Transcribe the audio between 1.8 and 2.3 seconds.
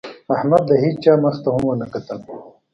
کتل.